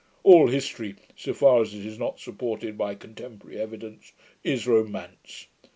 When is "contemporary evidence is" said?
2.95-4.65